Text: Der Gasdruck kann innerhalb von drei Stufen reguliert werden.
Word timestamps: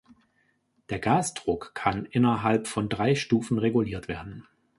Der 0.89 0.97
Gasdruck 0.97 1.75
kann 1.75 2.07
innerhalb 2.07 2.67
von 2.67 2.89
drei 2.89 3.13
Stufen 3.13 3.59
reguliert 3.59 4.07
werden. 4.07 4.47